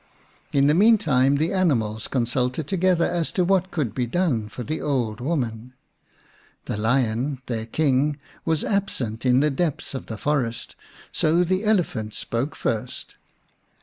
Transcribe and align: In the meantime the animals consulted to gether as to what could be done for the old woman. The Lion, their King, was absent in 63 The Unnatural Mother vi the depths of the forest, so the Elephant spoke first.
In 0.51 0.65
the 0.65 0.73
meantime 0.73 1.35
the 1.35 1.53
animals 1.53 2.07
consulted 2.07 2.65
to 2.65 2.75
gether 2.75 3.05
as 3.05 3.31
to 3.33 3.45
what 3.45 3.69
could 3.69 3.93
be 3.93 4.07
done 4.07 4.49
for 4.49 4.63
the 4.63 4.81
old 4.81 5.19
woman. 5.21 5.75
The 6.65 6.75
Lion, 6.75 7.39
their 7.45 7.67
King, 7.67 8.17
was 8.43 8.63
absent 8.63 9.27
in 9.27 9.41
63 9.41 9.41
The 9.41 9.47
Unnatural 9.47 9.51
Mother 9.51 9.51
vi 9.51 9.55
the 9.55 9.69
depths 9.77 9.93
of 9.93 10.05
the 10.07 10.17
forest, 10.17 10.75
so 11.11 11.43
the 11.43 11.63
Elephant 11.65 12.15
spoke 12.15 12.55
first. 12.55 13.15